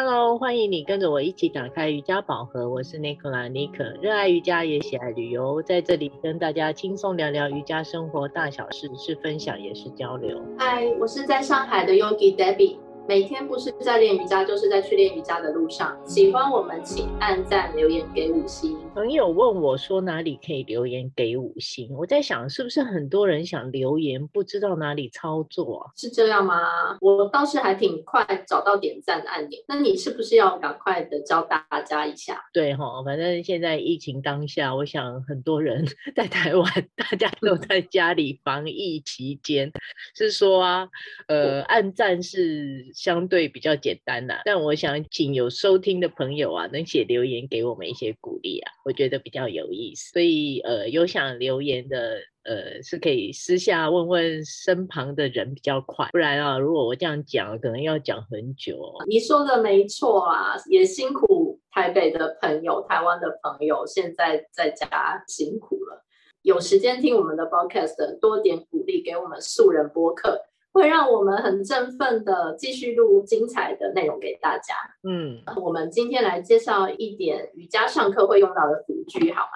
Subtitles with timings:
[0.00, 2.70] Hello，欢迎你跟着我一起打开瑜伽宝盒。
[2.70, 10.40] 我是 Nicola Nick，，热爱瑜伽也喜爱旅游，在这里跟大家轻松聊聊瑜伽生活大小事，是分享也是交流。
[10.56, 12.76] 嗨，我是在上海的 Yogi Debbie。
[13.08, 15.98] 每天不是在练瑜伽，就是在去练瑜伽的路上。
[16.04, 18.78] 喜欢我们，请按赞、留言给五星。
[18.98, 21.88] 朋友问我说哪里可以留言给五星？
[21.90, 25.92] 我在想，是不是很多人想留言，不知道哪里操作啊？
[25.96, 26.98] 是这样吗？
[27.00, 29.56] 我倒是还挺快找到点赞的按钮。
[29.68, 32.44] 那你是不是要赶快的教大家一下？
[32.52, 35.86] 对哈，反正现在疫情当下，我想很多人
[36.16, 39.70] 在台湾，大家都在家里防疫期间，
[40.16, 40.88] 是说啊，
[41.28, 42.88] 呃，按赞是。
[42.92, 50.12] 相对比较简单的、啊，但我想请有收听的朋友啊，能写留言给我们一些鼓励啊，我觉得比较有意思。
[50.12, 58.78] 所以呃，有想留言的呃，是可以私下问问身旁的人比较快，不然啊，如果我这样讲，可能要讲很久。
[59.06, 66.04] 你说的没错啊，也辛苦台北的朋友、台湾的朋友，现在在家辛苦了，
[66.42, 70.47] 有时间听我们的 podcast，多点鼓励给我们素人播客。
[70.72, 74.74] 会让我们很振奋的继续录精彩的内容给大家。
[75.02, 79.50] 嗯，我们今天来介绍一点瑜伽上课会用到的辅具，好吗？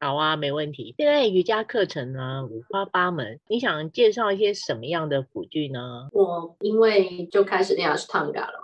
[0.00, 0.94] 好啊，没问题。
[0.96, 6.08] 现在瑜伽课程呢，五花八门，你想介绍一些什么样的辅具呢？
[6.12, 8.62] 我因为就开始练阿斯汤嘎了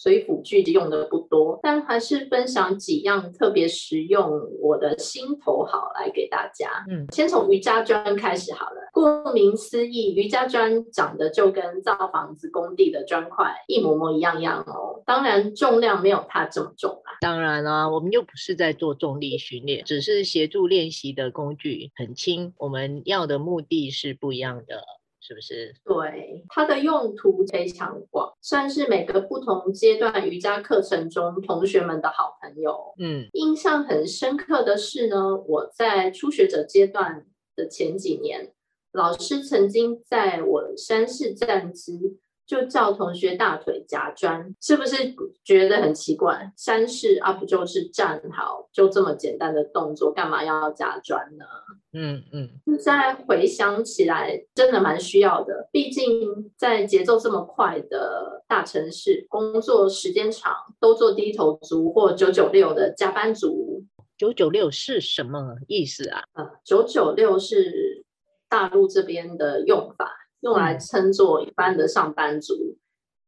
[0.00, 6.70] 所以辅具用的不多，但还是分享几样特别实用，我的心头好来给大家。
[6.88, 8.80] 嗯，先从瑜伽砖开始好了。
[8.94, 15.02] 顾名思义，瑜伽砖长得就跟造房子工地的砖块一模模一样样哦。
[15.04, 17.18] 当然重量没有它这么重啦。
[17.20, 22.54] 当然啦、啊，我们又不是在做重力训练，只是协助练习的工具很轻。
[22.56, 24.82] 我们要的目的是不一样的。
[25.20, 25.74] 是不是？
[25.84, 32.94] 对，它的用途非常广，算是每个不同阶段瑜伽课程中同学们的好朋友。
[32.98, 38.52] 嗯，印象很深刻的是呢，我在初学者阶段的前几年，
[38.92, 42.18] 老师曾经在我山式站姿。
[42.50, 44.96] 就叫同学大腿夹砖，是不是
[45.44, 46.52] 觉得很奇怪？
[46.56, 51.44] 山式啊，不就是站好，就这么简单的动作，干嘛要夹砖呢？
[51.92, 52.50] 嗯嗯。
[52.66, 55.68] 现在回想起来，真的蛮需要的。
[55.70, 63.84] 毕竟在节奏这么快的大城市，工作时间长，都做低头族或九九六的加班族。
[64.18, 66.24] 九九六是什么意思啊？
[66.32, 68.04] 啊，九九六是
[68.48, 70.16] 大陆这边的用法。
[70.40, 72.76] 用来称作一般的上班族，嗯、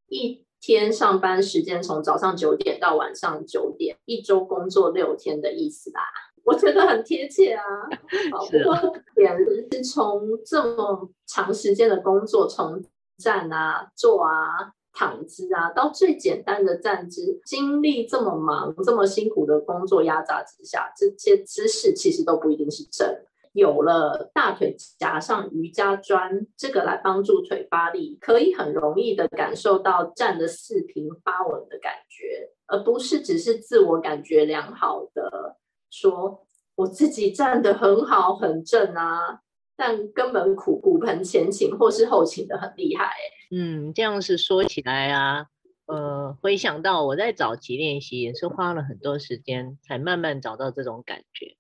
[0.09, 6.01] 一天上班时间从早上九点到晚上九点，一周工作六天的意思啦。
[6.45, 7.63] 我觉得很贴切啊。
[8.33, 12.83] 好，不过点是从这么长时间的工作，从
[13.19, 23.27] 站啊、坐啊、躺姿啊，到最简单的站姿，经历这么忙、这么辛苦的工作压榨之下，这些姿势其实都不一定是正的。
[23.53, 35.59] 有了大腿夹上瑜伽砖，这个来帮助腿发力，可以很容易的感受到站的四平八稳的感觉，而不是只是自我感觉良好的
[35.91, 39.41] 说我自己站得很好很正啊，
[39.77, 43.13] 但根本骨骨盆前倾或是后倾的很厉害。
[43.55, 45.47] 嗯，这样是说起来啊，
[45.85, 51.59] 呃，回想到我在早期练习也是花了很多时间，才慢慢找到这种感觉。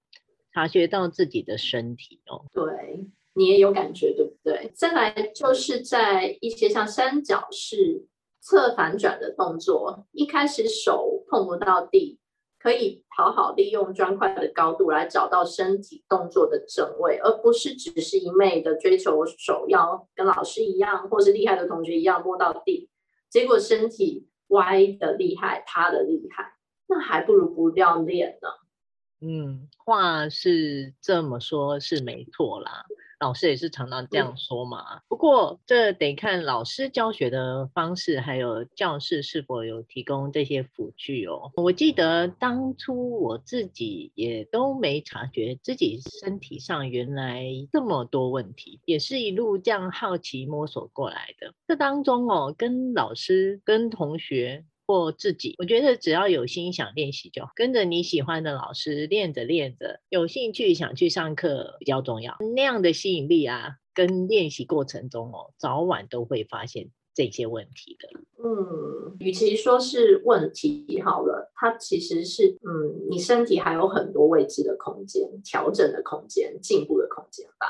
[0.53, 4.71] 察觉到自己的身体哦，对，你也有感觉，对不对？
[4.75, 8.07] 再来就是在一些像三角式
[8.41, 12.19] 侧反转的动作，一开始手碰不到地，
[12.59, 22.91] 可以好好利用砖块的高度来找到身体动作的正位，而不是只是一昧的追求手要跟老师一样，或是厉害的同学一样摸到地，
[23.31, 26.53] 结果身体歪的厉害，塌的厉害，
[26.89, 28.49] 那还不如不要练呢。
[29.23, 32.85] 嗯，话是这么说，是没错啦。
[33.21, 35.01] 老师也是常常这样说嘛。
[35.07, 41.53] 不过这得看老师教学的方式，还有教室是否有提供这些辅具哦。
[41.55, 51.55] 我记得当初我自己也都没察觉自己身体上原来这么多问题，也是一路这样好奇摸索过来的。
[51.69, 54.65] 这当中哦，跟老师、跟同学。
[54.93, 62.37] 或自己，我觉得只要有心想练习就好，跟着你喜欢的老师练着练着，有兴趣想去上课比较重要。
[62.55, 68.21] 那样的吸引力啊，跟练习过程中哦，早晚都会发现这些问题的。
[68.45, 77.67] 嗯，与其说是问题好了，它其实是嗯，你身体还有很多未知的空间、调整的空间、进步的空间吧。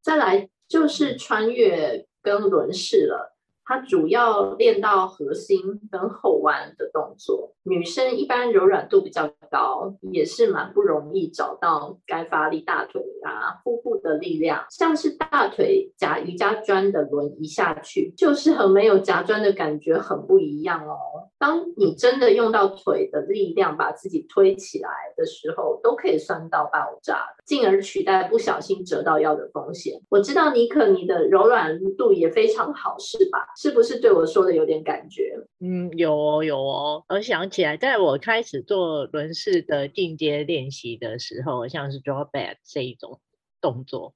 [0.00, 3.31] 再来就是穿越跟轮式了。
[3.72, 5.58] 它主要练到核心
[5.90, 7.54] 跟后弯的动作。
[7.62, 14.66] 女生一般柔软度比较高，也是蛮不容易找到该发力大腿啊、腹部的力量。
[14.68, 21.30] 像是大腿夹瑜伽砖的轮移下去，就是和没有夹砖的感觉很不一样哦。
[21.42, 30.00] 当你真的用到腿的力量把自己推起来的时候，都可以酸到爆炸，进而取代不小心折到腰的风险。
[30.08, 33.44] 我知道尼克你的柔软度也非常好，是吧？
[33.56, 35.36] 是不是对我说的有点感觉？
[35.58, 37.04] 嗯，有哦，有哦。
[37.08, 43.20] 我想起来，在我开始做轮式的进阶练习的时候，像是 drawback 这一种
[43.60, 44.14] 动作，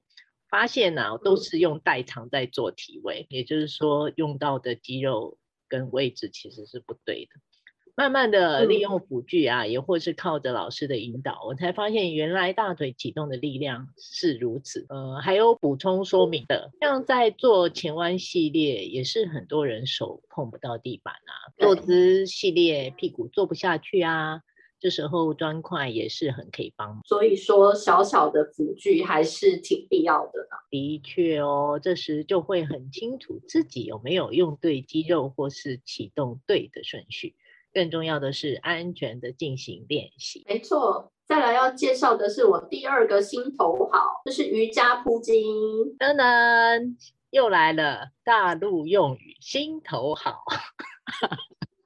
[0.48, 7.40] 发现呢、啊，都是用代偿在做体位，嗯、也就是说，用到的肌肉跟位置其实是不对的。
[7.98, 14.84] 慢慢的利用辅具啊，也或是靠着老师的引导，我才发现原来大腿启动的力量是如此。
[14.90, 24.42] 呃，还有补充说明的，像在做前弯系列，也是很多人手碰不到地板啊，坐姿系列屁股坐不下去啊，
[24.78, 27.00] 这时候砖块也是很可以帮忙。
[27.04, 30.56] 所以说，小小的辅具还是挺必要的呢。
[30.70, 37.34] 的确哦，这时就会很清楚自己有没有用对肌肉，或是启动对的顺序。
[37.72, 40.42] 更重要的是安全的进行练习。
[40.46, 45.44] 没错，再来要介绍的是我第二个心头好，就是瑜伽铺筋。
[45.98, 46.96] 噔噔，
[47.30, 50.42] 又来了，大陆用语心头好。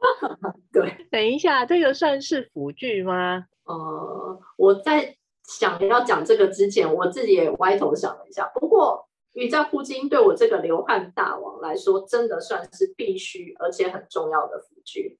[0.72, 3.44] 对，等一下，这个算是辅具吗？
[3.64, 8.50] 呃，我在想要讲这个之前，我自己也歪头想了一下。
[8.54, 15.18] 不过瑜伽铺筋对我这个流汗大王来说，真的算是必须而且很重要的辅具。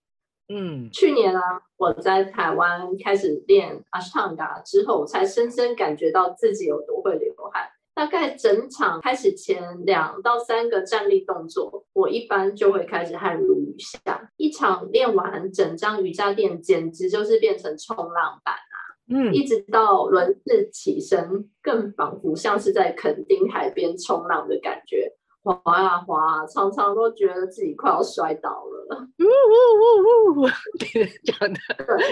[0.48, 7.68] 嗯，去年啊，我在台湾开始练阿斯汤加之后，我才深深感觉到自己有多会流汗。
[7.94, 14.30] 大概整场开始前两到三个站立动作，我一般就会开始汗如雨下。
[14.36, 18.76] 一场练完，整张瑜伽垫简直就是变成冲浪板啊！
[19.12, 25.12] 嗯，一直到轮式起身，更仿佛像是在垦丁海边冲浪的感觉。
[25.52, 29.08] 滑啊滑啊，常常都觉得自己快要摔倒了。
[29.18, 30.48] 呜呜呜呜，
[31.24, 31.60] 讲的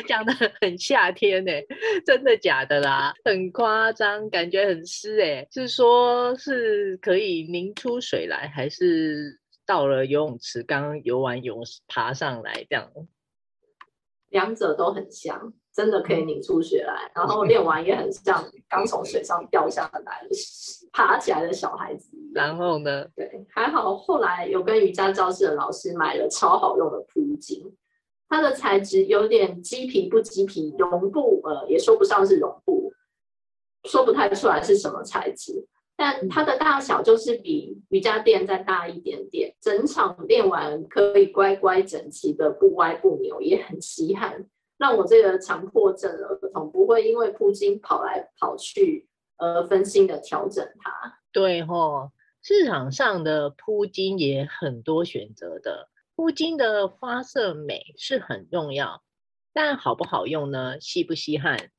[0.06, 1.52] 讲的很夏天呢，
[2.06, 3.12] 真的假的啦？
[3.25, 5.46] 很夸张，感觉很湿哎。
[5.50, 12.90] 是说是可以凝出水来，还是到了游泳池刚刚游完泳爬上来这样？
[14.31, 15.52] 两者都很像。
[15.70, 20.26] 真的可以拧出血来，然后 练完也很像刚从水上掉下来
[20.93, 22.18] 爬起来的小孩子。
[22.35, 23.07] 然后呢？
[23.15, 27.73] 对，还好后来有跟瑜伽教室的老师买了超好用的铺巾，
[28.29, 32.93] 它的材质有点鸡皮不鸡皮，绒布呃也说不上是绒布，
[33.85, 35.67] 说不太出来是什么材质，
[35.97, 44.47] 但它的大小就是比瑜伽垫再大一点点，整场练完可以乖乖整齐的不歪不扭，也很稀罕。
[44.77, 51.19] 让我这个强迫症儿童不会因为铺筋跑来跑去而分心的调整它。
[51.33, 52.09] 对吼，
[52.49, 59.03] 市场上的铺金也很多选择的，铺金的发色美是很重要，
[59.53, 60.81] 但好不好用呢？
[60.81, 61.71] 吸不吸汗，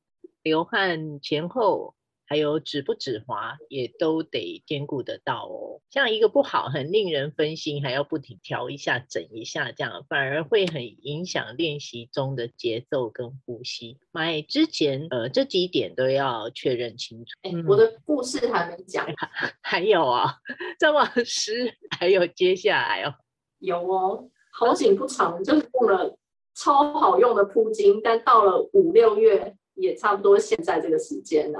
[0.43, 1.95] 流汗前后。
[2.29, 5.81] 还有止不止滑也都得兼顾得到哦。
[5.89, 13.97] 像一个不好，很令人分心，还要不停调一下、整一下，这样反而会很影响练习中的节奏跟呼吸。
[14.11, 17.31] 买之前，呃，这几点都要确认清楚。
[17.41, 20.35] 哎，我的故事还没讲，还，还有啊，
[20.77, 23.15] 这么湿，还有接下来哦，
[23.57, 26.15] 有哦，好景不长，就是用了
[26.53, 31.59] 超好用的铺巾，但到了五六月，也差不多现在这个时间了。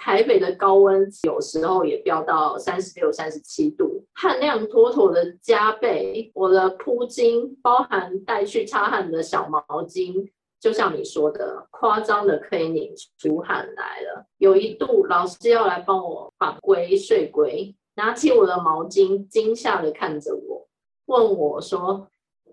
[0.00, 6.32] 台北的高温有时候也飙到三十六、三十七度，汗量妥妥的加倍。
[6.34, 10.26] 我的铺巾包含带去擦汗的小毛巾，
[10.58, 14.24] 就像你说的，夸张的可以拧出汗来了。
[14.38, 20.66] 有一度老师要来帮我绑龟睡龟，拿起我的毛巾，惊吓的看着我，
[21.04, 22.08] 问我说。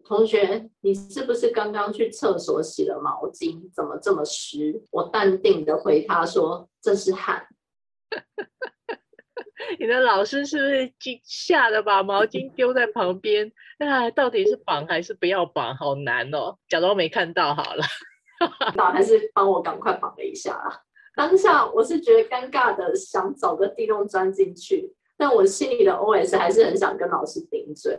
[0.05, 3.69] 同学，你是不是刚刚去厕所洗了毛巾？
[3.73, 4.83] 怎么这么湿？
[4.91, 7.47] 我淡定的回他说：“这是汗。
[9.79, 13.51] ”你的老师是不是惊吓的把毛巾丢在旁边？
[13.79, 15.75] 那到底是绑还是不要绑？
[15.75, 16.57] 好难哦！
[16.69, 17.83] 假装没看到好了。
[18.75, 20.81] 那还是帮我赶快绑了一下啊！
[21.15, 27.97] 当下我是觉得尴尬的，想找个地洞钻进去，但我心里的 OS 还是很想跟老师顶嘴。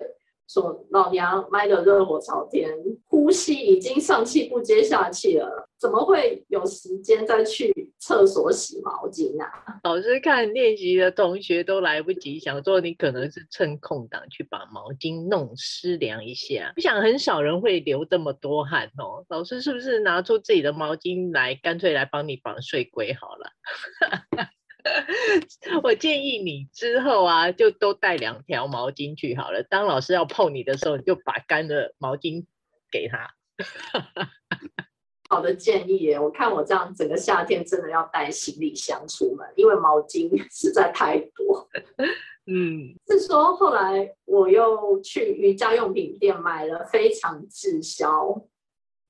[0.49, 2.71] 说老娘卖的热火朝天，
[3.07, 9.47] 呼吸已经上气不接下气了，怎么会有时间再去厕所洗毛巾啊？
[9.85, 16.73] 老师看练习的同学都来不及，想说你可能是趁空档去把毛巾弄湿凉一下。
[16.77, 19.23] 我想很少人会流这么多汗哦。
[19.29, 23.51] 老师是不是拿出自己的毛巾来，干脆来帮你绑睡龟好了？
[25.83, 29.63] 我建议你之后啊，就都带两条毛巾去好了。
[29.63, 32.45] 当老师要碰你的时候，你就把干的毛巾
[32.91, 33.31] 给他。
[35.31, 36.19] 好的建议耶！
[36.19, 41.69] 我看我这样整个夏天真的要带行李箱出门，因为毛巾 实在太多。
[42.47, 48.43] 嗯，是说后来我又去瑜伽用品店买了非常滞销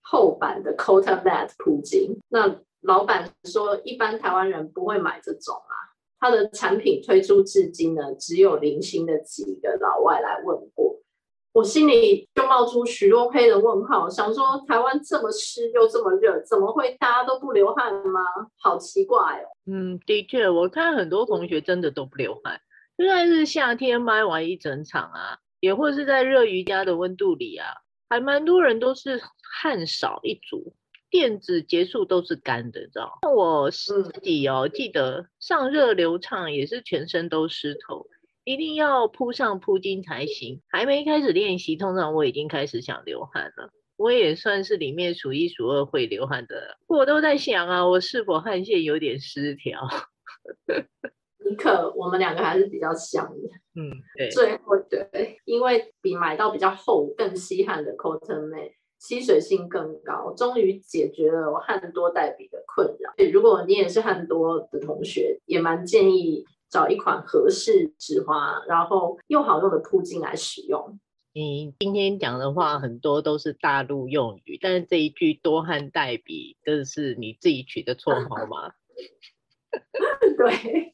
[0.02, 2.18] 厚版的 Cotton Mat 铺巾。
[2.28, 5.74] 那老板说，一般台湾人不会买这种啊。
[6.18, 10.98] 他的产品推出至今呢，只有零星的几个老外来问过。
[11.52, 18.22] 我心里就冒出许多黑的问号，想说台湾这么湿又这么热，怎么会大家都不流汗吗？
[18.58, 19.44] 好奇怪哦。
[19.66, 22.58] 嗯，的确，我看很多同学真的都不流汗，
[22.96, 27.66] 就算是夏天卖完一整场啊，也或是在热瑜伽的温度里啊，
[28.08, 29.20] 还蛮多人都是
[29.60, 30.72] 汗少一组，
[31.10, 33.18] 垫子结束都是干的，知道？
[33.34, 38.06] 我自己哦，记得上热流畅也是全身都湿透。
[38.44, 40.62] 一定要铺上铺巾才行。
[40.68, 43.70] 还没开始练习，通常我已经开始想流汗了。
[43.96, 46.78] 我也算是里面数一数二会流汗的。
[46.86, 49.86] 我都在想啊，我是否汗腺有点失调？
[51.44, 53.48] 你可，我们两个还是比较像的。
[53.74, 54.30] 嗯，对。
[54.30, 63.12] 最后对，因为比买到比较厚、更吸汗的 Cotton Mat 吸水性更高，终于解决了我汗多带笔的困扰。
[63.32, 66.44] 如果你也是汗多的同学，也蛮建议。
[66.70, 71.00] 找一款合适纸滑，然后又好用的铺巾来使用。
[71.32, 78.74] 你今天讲的话很多都是大陆用语，但是这一句多汗带笔，这是你自己取的绰号 吗？
[80.36, 80.92] 对，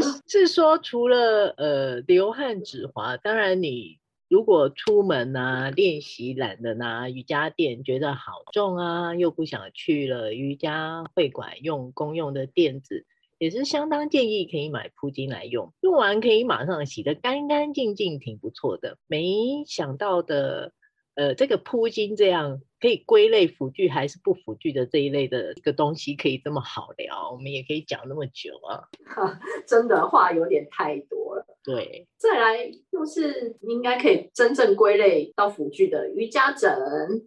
[0.00, 3.99] 是是说除了呃流汗止滑，当然你
[4.30, 13.04] 如果出门啊练习懒得拿瑜伽垫，觉得好重啊，又不想去了瑜伽会馆用公用的垫子。
[13.38, 18.98] 也是相当建议可以买铺巾来用，用完可以马上洗得干干净净，挺不错的。
[19.08, 20.72] 没想到的，
[21.16, 28.86] 呃，这个铺巾这样可以归类辅具还是不辅具的这一类的这个东西，可以这么好聊，我们也可以讲那么久啊。
[29.06, 31.19] 哈 真的话有点太多。
[31.62, 36.70] 对，再来就是应该可以真正归类到辅具的瑜伽枕。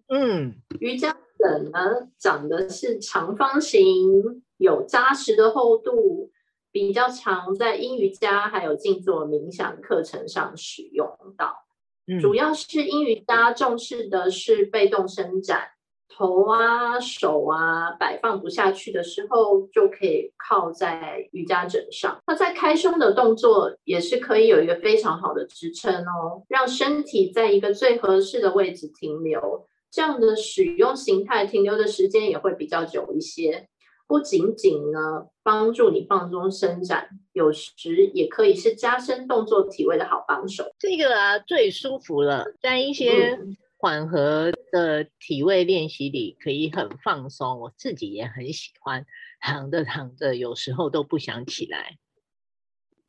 [0.07, 4.43] 嗯，瑜伽枕呢，长的是长方形。
[4.57, 6.31] 有扎实的厚度，
[6.71, 11.05] 比较常在阴瑜伽还有静坐冥想课程上使用
[11.37, 11.65] 到。
[12.07, 15.67] 嗯、主要是阴瑜伽重视的是被动伸展，
[16.15, 22.17] 头啊手啊摆放不下去的时候，就可以靠在瑜伽枕上。
[22.27, 29.67] 那在开胸的动作也是可以有一个非常好的支撑哦，让身体在一个最合适的位置停留。
[29.91, 33.67] 这样的使用形态停留的时间也会比较久一些。
[34.05, 40.65] 不仅仅呢帮助你放松伸展，有时也可以是加深动作体位的好帮手。
[40.77, 43.39] 这个啊最舒服了，在一些
[43.83, 47.59] 缓和的体位练习里可以很放松。
[47.59, 49.05] 我自己也很喜欢
[49.41, 51.97] 躺着躺着，有时候都不想起来。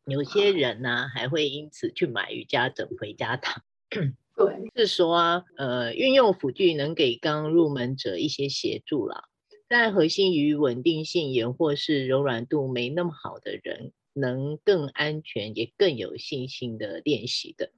[0.04, 3.62] 有些人呢、啊、还会因此去买瑜伽枕回家躺。
[4.34, 9.28] 对，是说啊，呃，运用辅具能给刚入门者一些协助啦。
[9.68, 17.70] 但核心于稳定性也或是柔软度没那么好的人，能更安全也更有信心的练习的。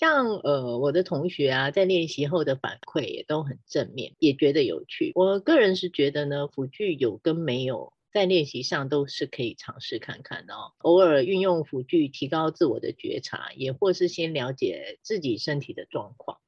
[0.00, 5.12] 像呃我的同学啊，在练习后的反馈也都很正面，也觉得有趣。
[5.14, 10.72] 我个人是觉得呢，辅具有跟没有，在练习上都是可以尝试看看的哦。
[10.78, 16.38] 偶尔运用辅具提高自我的觉察，也或是先了解自己身体的状况。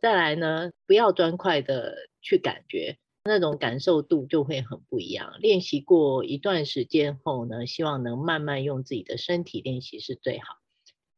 [0.00, 2.96] 再来呢，不要专块的去感觉。
[3.22, 5.34] 那种感受度就会很不一样。
[5.40, 10.54] 练习过一段时间后呢，希望能慢慢用自己的身体练习是最好，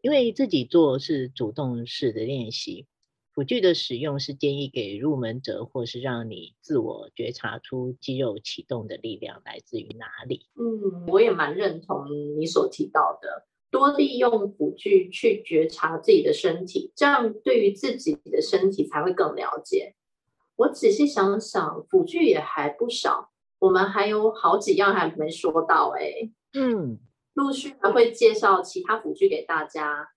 [0.02, 2.86] 因为自己做是主动式的练习，
[3.32, 10.46] 辅具的使用是建议给入门者，或是让你自我觉察出肌肉启动的力量来自于哪里。
[10.54, 12.06] 嗯，我也蛮认同
[12.38, 19.94] 你所提到的，多利用辅具去觉察自己的身体，这样对于自己的身体才会更了解。
[20.56, 26.30] 我仔细想想，辅具也还不少，我们还有好几样还没说到哎。
[26.52, 26.98] 嗯，
[27.34, 30.08] 陆续还会介绍其他辅具给大家。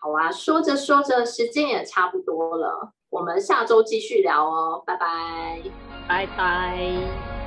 [0.00, 5.62] 好啊，说着说着，时间也差不多了，我们下周继续聊哦，拜拜，
[6.06, 7.37] 拜拜。